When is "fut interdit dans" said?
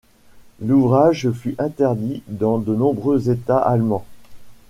1.31-2.57